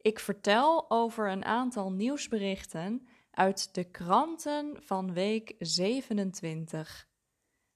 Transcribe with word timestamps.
Ik 0.00 0.18
vertel 0.18 0.90
over 0.90 1.30
een 1.30 1.44
aantal 1.44 1.92
nieuwsberichten 1.92 3.08
uit 3.30 3.74
de 3.74 3.84
kranten 3.84 4.76
van 4.82 5.12
week 5.12 5.54
27. 5.58 7.08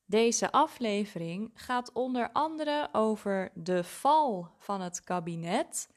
Deze 0.05 0.53
aflevering 0.53 1.51
gaat 1.55 1.93
onder 1.93 2.33
andere 2.33 2.89
over 2.93 3.51
de 3.55 3.85
val 3.85 4.55
van 4.59 4.81
het 4.81 5.05
kabinet, 5.05 5.89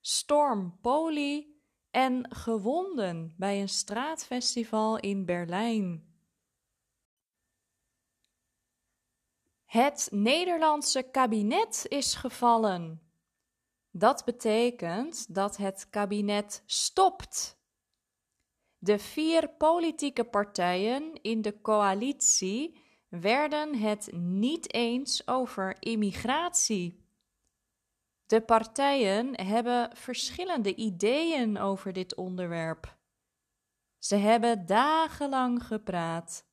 storm 0.00 0.78
Poli 0.80 1.60
en 1.90 2.34
gewonden 2.34 3.34
bij 3.36 3.60
een 3.60 3.68
straatfestival 3.68 4.98
in 4.98 5.24
Berlijn. 5.24 6.14
Het 9.64 10.08
Nederlandse 10.10 11.02
kabinet 11.02 11.86
is 11.88 12.14
gevallen. 12.14 13.05
Dat 13.98 14.24
betekent 14.24 15.34
dat 15.34 15.56
het 15.56 15.86
kabinet 15.90 16.62
stopt. 16.66 17.58
De 18.78 18.98
vier 18.98 19.48
politieke 19.48 20.24
partijen 20.24 21.22
in 21.22 21.42
de 21.42 21.60
coalitie 21.60 22.80
werden 23.08 23.78
het 23.78 24.12
niet 24.12 24.74
eens 24.74 25.26
over 25.26 25.76
immigratie. 25.80 27.04
De 28.26 28.40
partijen 28.40 29.40
hebben 29.40 29.96
verschillende 29.96 30.74
ideeën 30.74 31.58
over 31.58 31.92
dit 31.92 32.14
onderwerp. 32.14 32.96
Ze 33.98 34.16
hebben 34.16 34.66
dagenlang 34.66 35.66
gepraat. 35.66 36.46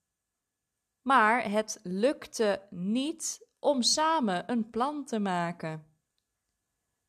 Maar 1.01 1.51
het 1.51 1.79
lukte 1.83 2.67
niet 2.69 3.47
om 3.59 3.81
samen 3.81 4.51
een 4.51 4.69
plan 4.69 5.05
te 5.05 5.19
maken. 5.19 5.92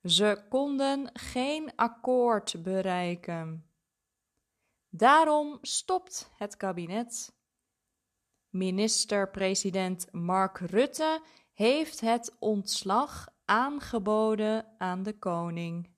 Ze 0.04 0.44
konden 0.48 1.10
geen 1.12 1.76
akkoord 1.76 2.62
bereiken. 2.62 3.70
Daarom 4.88 5.58
stopt 5.60 6.30
het 6.36 6.56
kabinet. 6.56 7.36
Minister-president 8.48 10.12
Mark 10.12 10.58
Rutte 10.58 11.22
heeft 11.52 12.00
het 12.00 12.36
ontslag 12.38 13.28
aangeboden 13.44 14.74
aan 14.78 15.02
de 15.02 15.18
koning. 15.18 15.90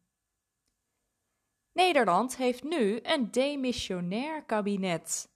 Nederland 1.73 2.37
heeft 2.37 2.62
nu 2.62 3.01
een 3.03 3.31
demissionair 3.31 4.45
kabinet. 4.45 5.29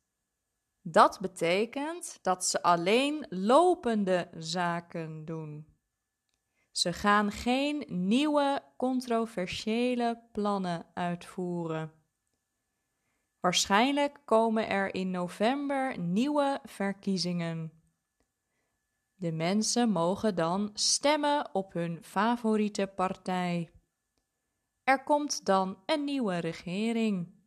Dat 0.83 1.19
betekent 1.21 2.19
dat 2.23 2.45
ze 2.45 2.63
alleen 2.63 3.27
lopende 3.29 4.31
zaken 4.35 5.25
doen. 5.25 5.70
Ze 6.71 6.93
gaan 6.93 7.31
geen 7.31 7.85
nieuwe 7.89 8.63
controversiële 8.77 10.29
plannen 10.33 10.87
uitvoeren. 10.95 11.93
Waarschijnlijk 13.41 14.21
komen 14.25 14.69
er 14.69 14.95
in 14.95 15.11
november 15.11 15.99
nieuwe 15.99 16.61
verkiezingen. 16.65 17.73
De 19.15 19.33
mensen 19.33 19.91
mogen 19.91 20.35
dan 20.35 20.71
stemmen 20.75 21.55
op 21.55 21.73
hun 21.73 21.99
favoriete 22.03 22.87
partij. 22.87 23.71
Er 24.85 25.05
komt 25.05 25.45
dan 25.45 25.83
een 25.87 26.05
nieuwe 26.05 26.39
regering. 26.39 27.39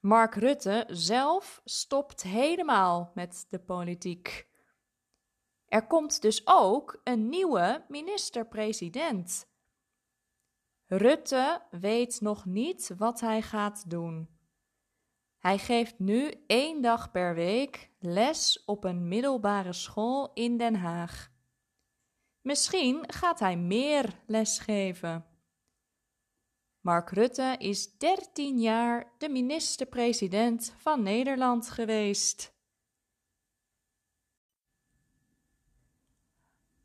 Mark 0.00 0.34
Rutte 0.34 0.84
zelf 0.88 1.60
stopt 1.64 2.22
helemaal 2.22 3.10
met 3.14 3.46
de 3.48 3.58
politiek. 3.58 4.49
Er 5.70 5.86
komt 5.86 6.22
dus 6.22 6.42
ook 6.44 7.00
een 7.04 7.28
nieuwe 7.28 7.84
minister-president. 7.88 9.48
Rutte 10.86 11.62
weet 11.70 12.20
nog 12.20 12.44
niet 12.44 12.92
wat 12.96 13.20
hij 13.20 13.42
gaat 13.42 13.90
doen. 13.90 14.28
Hij 15.38 15.58
geeft 15.58 15.98
nu 15.98 16.44
één 16.46 16.82
dag 16.82 17.10
per 17.10 17.34
week 17.34 17.90
les 17.98 18.64
op 18.64 18.84
een 18.84 19.08
middelbare 19.08 19.72
school 19.72 20.30
in 20.34 20.56
Den 20.56 20.74
Haag. 20.74 21.30
Misschien 22.40 23.12
gaat 23.12 23.38
hij 23.38 23.56
meer 23.56 24.22
les 24.26 24.58
geven. 24.58 25.26
Mark 26.80 27.10
Rutte 27.10 27.54
is 27.58 27.98
13 27.98 28.58
jaar 28.58 29.12
de 29.18 29.28
minister-president 29.28 30.74
van 30.76 31.02
Nederland 31.02 31.70
geweest. 31.70 32.58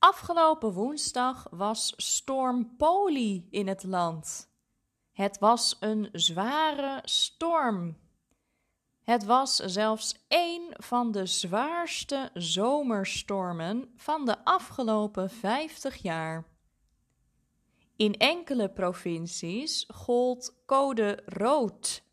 Afgelopen 0.06 0.74
woensdag 0.74 1.48
was 1.52 1.94
storm 1.98 2.76
Poli 2.78 3.48
in 3.50 3.68
het 3.68 3.84
land. 3.84 4.50
Het 5.12 5.40
was 5.40 5.78
een 5.80 6.10
zware 6.12 7.00
storm. 7.04 7.98
Het 9.04 9.24
was 9.24 9.56
zelfs 9.56 10.26
één 10.28 10.64
van 10.72 11.12
de 11.12 11.26
zwaarste 11.26 12.30
zomerstormen 12.34 13.94
van 13.96 14.26
de 14.26 14.44
afgelopen 14.44 15.30
50 15.30 15.96
jaar. 15.96 16.46
In 17.96 18.14
enkele 18.14 18.70
provincies 18.70 19.86
gold 19.94 20.56
code 20.66 21.22
rood. 21.26 22.04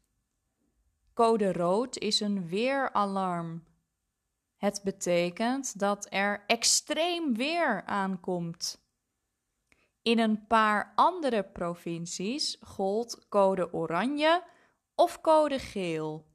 Code 1.15 1.53
rood 1.53 1.99
is 1.99 2.21
een 2.21 2.49
weeralarm. 2.49 3.65
Het 4.63 4.81
betekent 4.85 5.79
dat 5.79 6.07
er 6.11 6.45
extreem 6.47 7.35
weer 7.35 7.85
aankomt. 7.85 8.87
In 10.03 10.19
een 10.19 10.47
paar 10.47 10.93
andere 10.95 11.45
provincies 11.45 12.57
gold 12.61 13.29
code 13.29 13.73
oranje 13.73 14.45
of 14.95 15.21
code 15.21 15.59
geel. 15.59 16.27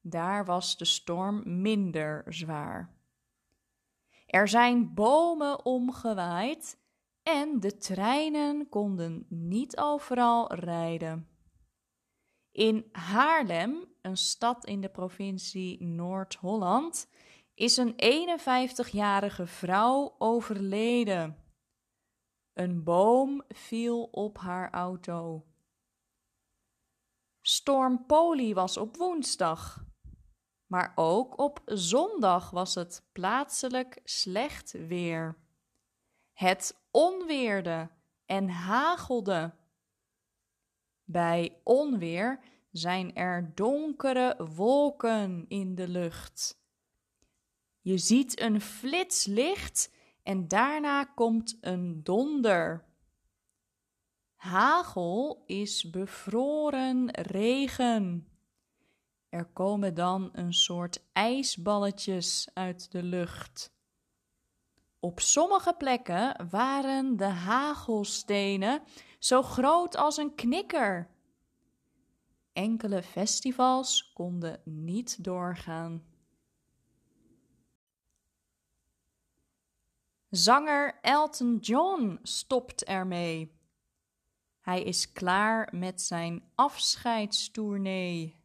Daar 0.00 0.44
was 0.44 0.76
de 0.76 0.84
storm 0.84 1.60
minder 1.60 2.24
zwaar. 2.28 2.94
Er 4.26 4.48
zijn 4.48 4.94
bomen 4.94 5.64
omgewaaid 5.64 6.78
en 7.22 7.60
de 7.60 7.76
treinen 7.76 8.68
konden 8.68 9.26
niet 9.28 9.76
overal 9.76 10.54
rijden. 10.54 11.28
In 12.52 12.88
Haarlem, 12.92 13.84
een 14.02 14.16
stad 14.16 14.66
in 14.66 14.80
de 14.80 14.90
provincie 14.90 15.82
Noord-Holland, 15.82 17.08
is 17.54 17.76
een 17.76 17.94
51-jarige 18.40 19.46
vrouw 19.46 20.14
overleden. 20.18 21.38
Een 22.52 22.82
boom 22.82 23.42
viel 23.48 24.02
op 24.02 24.38
haar 24.38 24.70
auto. 24.70 25.46
Storm 27.40 28.06
Poli 28.06 28.54
was 28.54 28.76
op 28.76 28.96
woensdag. 28.96 29.84
Maar 30.66 30.92
ook 30.94 31.38
op 31.38 31.62
zondag 31.64 32.50
was 32.50 32.74
het 32.74 33.08
plaatselijk 33.12 34.00
slecht 34.04 34.72
weer. 34.72 35.38
Het 36.32 36.84
onweerde 36.90 37.90
en 38.26 38.48
hagelde. 38.48 39.54
Bij 41.04 41.60
onweer 41.64 42.40
zijn 42.70 43.14
er 43.14 43.54
donkere 43.54 44.46
wolken 44.54 45.44
in 45.48 45.74
de 45.74 45.88
lucht. 45.88 46.63
Je 47.84 47.98
ziet 47.98 48.40
een 48.40 48.60
flits 48.60 49.26
licht 49.26 49.90
en 50.22 50.48
daarna 50.48 51.04
komt 51.04 51.58
een 51.60 52.00
donder. 52.02 52.84
Hagel 54.34 55.42
is 55.46 55.90
bevroren 55.90 57.10
regen. 57.10 58.28
Er 59.28 59.44
komen 59.44 59.94
dan 59.94 60.28
een 60.32 60.54
soort 60.54 61.02
ijsballetjes 61.12 62.48
uit 62.54 62.92
de 62.92 63.02
lucht. 63.02 63.72
Op 65.00 65.20
sommige 65.20 65.74
plekken 65.78 66.48
waren 66.50 67.16
de 67.16 67.24
hagelstenen 67.24 68.82
zo 69.18 69.42
groot 69.42 69.96
als 69.96 70.16
een 70.16 70.34
knikker. 70.34 71.10
Enkele 72.52 73.02
festivals 73.02 74.12
konden 74.12 74.60
niet 74.64 75.24
doorgaan. 75.24 76.13
Zanger 80.34 80.98
Elton 81.02 81.58
John 81.60 82.18
stopt 82.22 82.84
ermee. 82.84 83.52
Hij 84.60 84.82
is 84.82 85.12
klaar 85.12 85.68
met 85.72 86.02
zijn 86.02 86.42
afscheidstournee. 86.54 88.36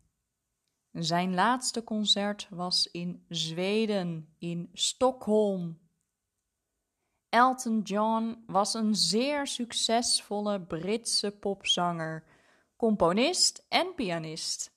Zijn 0.91 1.33
laatste 1.33 1.83
concert 1.83 2.47
was 2.49 2.91
in 2.91 3.25
Zweden, 3.29 4.35
in 4.37 4.69
Stockholm. 4.73 5.79
Elton 7.29 7.81
John 7.81 8.43
was 8.47 8.73
een 8.73 8.95
zeer 8.95 9.47
succesvolle 9.47 10.61
Britse 10.61 11.31
popzanger, 11.31 12.23
componist 12.75 13.65
en 13.69 13.93
pianist. 13.95 14.71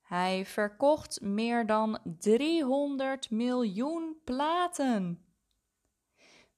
Hij 0.00 0.46
verkocht 0.46 1.20
meer 1.20 1.66
dan 1.66 1.98
300 2.04 3.30
miljoen 3.30 4.16
platen. 4.24 5.24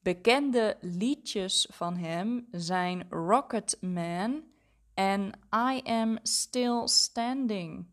Bekende 0.03 0.77
liedjes 0.81 1.67
van 1.71 1.95
hem 1.95 2.47
zijn 2.51 3.09
Rocket 3.09 3.77
Man 3.81 4.43
en 4.93 5.31
I 5.55 5.81
Am 5.83 6.17
Still 6.23 6.87
Standing. 6.87 7.87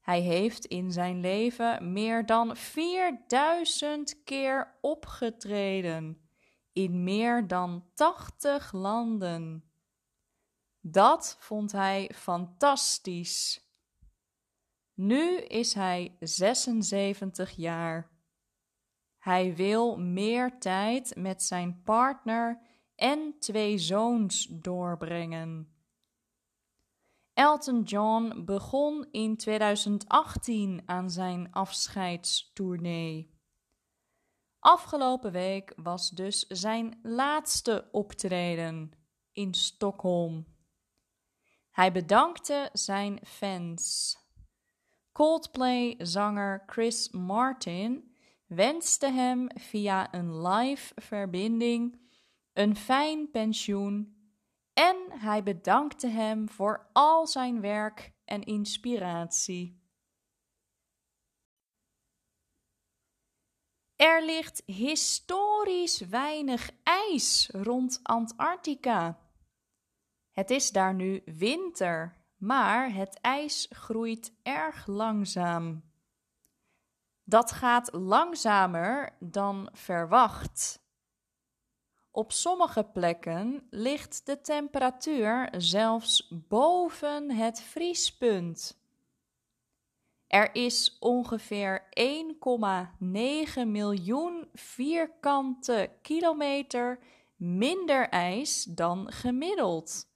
Hij 0.00 0.20
heeft 0.20 0.64
in 0.64 0.92
zijn 0.92 1.20
leven 1.20 1.92
meer 1.92 2.26
dan 2.26 2.56
4000 2.56 4.22
keer 4.24 4.78
opgetreden 4.80 6.20
in 6.72 7.04
meer 7.04 7.46
dan 7.46 7.84
80 7.94 8.72
landen. 8.72 9.64
Dat 10.80 11.36
vond 11.38 11.72
hij 11.72 12.10
fantastisch. 12.14 13.60
Nu 14.94 15.36
is 15.36 15.74
hij 15.74 16.16
76 16.20 17.50
jaar. 17.50 18.15
Hij 19.26 19.54
wil 19.54 19.98
meer 19.98 20.58
tijd 20.58 21.16
met 21.16 21.42
zijn 21.42 21.82
partner 21.84 22.60
en 22.94 23.34
twee 23.38 23.78
zoons 23.78 24.46
doorbrengen. 24.50 25.74
Elton 27.32 27.82
John 27.82 28.44
begon 28.44 29.08
in 29.10 29.36
2018 29.36 30.82
aan 30.84 31.10
zijn 31.10 31.52
afscheidstournee. 31.52 33.34
Afgelopen 34.58 35.32
week 35.32 35.72
was 35.76 36.10
dus 36.10 36.46
zijn 36.46 36.98
laatste 37.02 37.88
optreden 37.92 38.90
in 39.32 39.54
Stockholm. 39.54 40.46
Hij 41.70 41.92
bedankte 41.92 42.70
zijn 42.72 43.20
fans. 43.24 44.16
Coldplay-zanger 45.12 46.62
Chris 46.66 47.10
Martin 47.10 48.14
wenste 48.46 49.10
hem 49.10 49.48
via 49.54 50.14
een 50.14 50.46
live 50.48 50.92
verbinding 51.00 52.04
een 52.56 52.76
fijn 52.76 53.30
pensioen 53.30 54.16
en 54.72 54.96
hij 55.08 55.42
bedankte 55.42 56.06
hem 56.08 56.48
voor 56.48 56.88
al 56.92 57.26
zijn 57.26 57.60
werk 57.60 58.12
en 58.24 58.42
inspiratie. 58.42 59.84
Er 63.96 64.24
ligt 64.24 64.62
historisch 64.66 66.00
weinig 66.00 66.70
ijs 66.82 67.48
rond 67.52 68.00
Antarctica. 68.02 69.18
Het 70.30 70.50
is 70.50 70.70
daar 70.70 70.94
nu 70.94 71.22
winter, 71.24 72.24
maar 72.36 72.92
het 72.92 73.18
ijs 73.20 73.66
groeit 73.70 74.32
erg 74.42 74.86
langzaam. 74.86 75.85
Dat 77.28 77.52
gaat 77.52 77.92
langzamer 77.92 79.16
dan 79.20 79.68
verwacht. 79.72 80.84
Op 82.10 82.32
sommige 82.32 82.84
plekken 82.84 83.66
ligt 83.70 84.26
de 84.26 84.40
temperatuur 84.40 85.48
zelfs 85.56 86.28
boven 86.48 87.30
het 87.30 87.60
vriespunt. 87.60 88.78
Er 90.26 90.54
is 90.54 90.96
ongeveer 91.00 91.82
1,9 92.00 93.66
miljoen 93.66 94.48
vierkante 94.52 95.90
kilometer 96.02 96.98
minder 97.36 98.08
ijs 98.08 98.64
dan 98.64 99.12
gemiddeld. 99.12 100.08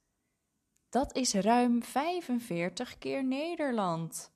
Dat 0.89 1.15
is 1.15 1.33
ruim 1.33 1.83
45 1.83 2.97
keer 2.97 3.23
Nederland. 3.23 4.31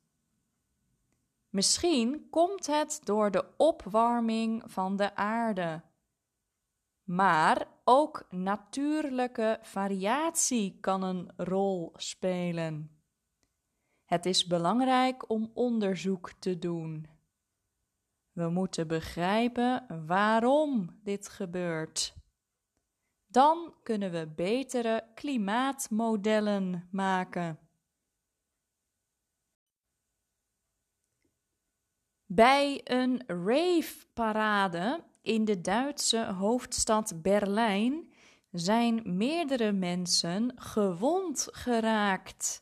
Misschien 1.56 2.30
komt 2.30 2.68
het 2.68 3.00
door 3.04 3.32
de 3.32 3.46
opwarming 3.58 4.64
van 4.66 4.96
de 4.96 5.16
aarde. 5.16 5.82
Maar 7.04 7.68
ook 7.84 8.26
natuurlijke 8.30 9.60
variatie 9.62 10.78
kan 10.80 11.04
een 11.04 11.32
rol 11.38 11.94
spelen. 11.96 13.02
Het 14.06 14.26
is 14.26 14.46
belangrijk 14.46 15.30
om 15.30 15.52
onderzoek 15.54 16.32
te 16.40 16.60
doen. 16.60 17.08
We 18.32 18.50
moeten 18.50 18.88
begrijpen 18.88 20.06
waarom 20.06 21.00
dit 21.04 21.28
gebeurt. 21.28 22.16
Dan 23.28 23.74
kunnen 23.84 24.12
we 24.12 24.28
betere 24.36 25.04
klimaatmodellen 25.14 26.88
maken. 26.92 27.65
Bij 32.36 32.82
een 32.84 33.24
rave-parade 33.28 35.04
in 35.22 35.46
de 35.46 35.62
Duitse 35.62 36.26
hoofdstad 36.26 37.22
Berlijn 37.22 38.14
zijn 38.52 39.18
meerdere 39.18 39.72
mensen 39.72 40.52
gewond 40.56 41.48
geraakt. 41.52 42.62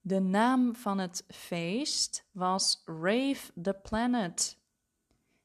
De 0.00 0.20
naam 0.20 0.76
van 0.76 0.98
het 0.98 1.24
feest 1.28 2.28
was 2.32 2.82
Rave 2.84 3.52
the 3.62 3.74
Planet. 3.82 4.58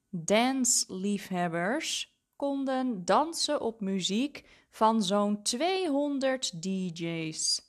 Dansliefhebbers 0.09 2.15
konden 2.35 3.05
dansen 3.05 3.61
op 3.61 3.81
muziek 3.81 4.43
van 4.69 5.03
zo'n 5.03 5.43
200 5.43 6.61
DJ's. 6.61 7.61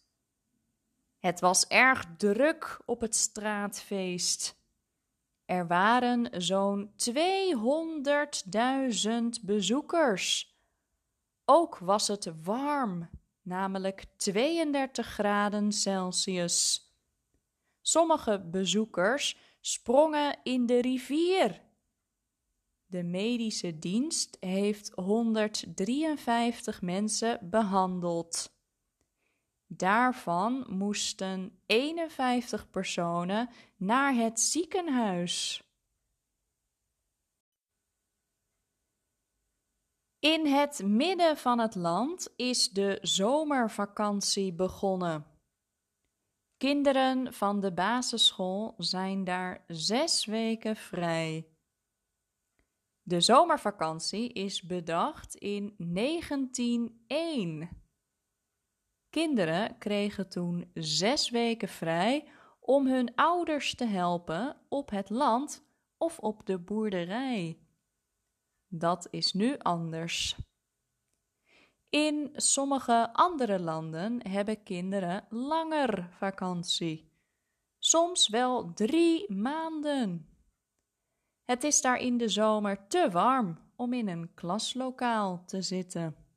Het 1.19 1.41
was 1.41 1.67
erg 1.67 2.05
druk 2.17 2.81
op 2.87 3.00
het 3.00 3.15
straatfeest. 3.15 4.57
Er 5.48 5.66
waren 5.66 6.42
zo'n 6.42 6.92
200.000 6.96 7.08
bezoekers. 9.42 10.56
Ook 11.44 11.78
was 11.78 12.08
het 12.08 12.42
warm, 12.42 13.10
namelijk 13.42 14.04
32 14.16 15.06
graden 15.06 15.72
Celsius. 15.72 16.82
Sommige 17.81 18.40
bezoekers 18.50 19.36
sprongen 19.60 20.38
in 20.43 20.67
de 20.67 20.81
rivier. 20.81 21.62
De 22.86 23.02
medische 23.02 23.78
dienst 23.78 24.36
heeft 24.40 24.93
153 24.94 26.82
mensen 26.82 27.50
behandeld. 27.50 28.57
Daarvan 29.70 30.65
moesten 30.69 31.60
51 31.67 32.70
personen 32.70 33.51
naar 33.77 34.15
het 34.15 34.41
ziekenhuis. 34.41 35.63
In 40.19 40.46
het 40.46 40.82
midden 40.84 41.37
van 41.37 41.58
het 41.58 41.75
land 41.75 42.32
is 42.37 42.69
de 42.69 42.98
zomervakantie 43.03 44.53
begonnen. 44.53 45.27
Kinderen 46.56 47.32
van 47.32 47.60
de 47.60 47.72
basisschool 47.72 48.75
zijn 48.79 49.25
daar 49.25 49.65
zes 49.67 50.25
weken 50.25 50.77
vrij. 50.77 51.48
De 53.03 53.20
zomervakantie 53.20 54.32
is 54.32 54.63
bedacht 54.63 55.34
in 55.34 55.75
1901. 55.79 57.87
Kinderen 59.10 59.79
kregen 59.79 60.29
toen 60.29 60.70
zes 60.74 61.31
weken 61.31 61.69
vrij 61.69 62.29
om 62.60 62.86
hun 62.86 63.15
ouders 63.15 63.74
te 63.74 63.84
helpen 63.84 64.56
op 64.69 64.91
het 64.91 65.10
land 65.10 65.65
of 65.96 66.19
op 66.19 66.46
de 66.46 66.58
boerderij. 66.58 67.58
Dat 68.67 69.08
is 69.10 69.32
nu 69.32 69.58
anders. 69.58 70.36
In 71.91 72.31
sommige 72.32 73.12
andere 73.12 73.60
landen 73.60 74.29
hebben 74.29 74.62
kinderen 74.62 75.27
langer 75.29 76.08
vakantie, 76.19 77.12
soms 77.79 78.29
wel 78.29 78.72
drie 78.72 79.32
maanden. 79.32 80.29
Het 81.44 81.65
is 81.65 81.81
daar 81.81 82.00
in 82.00 82.19
de 82.19 82.29
zomer 82.29 82.86
te 82.88 83.08
warm 83.10 83.58
om 83.77 83.93
in 83.93 84.08
een 84.08 84.34
klaslokaal 84.34 85.44
te 85.44 85.62
zitten. 85.62 86.28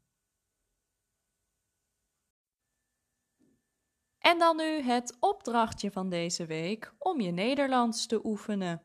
En 4.21 4.39
dan 4.39 4.57
nu 4.57 4.81
het 4.81 5.17
opdrachtje 5.19 5.91
van 5.91 6.09
deze 6.09 6.45
week 6.45 6.93
om 6.97 7.21
je 7.21 7.31
Nederlands 7.31 8.05
te 8.05 8.25
oefenen. 8.25 8.83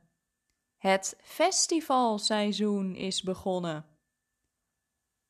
Het 0.77 1.19
festivalseizoen 1.23 2.95
is 2.95 3.23
begonnen. 3.23 3.87